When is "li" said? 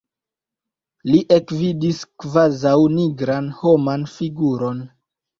1.09-1.17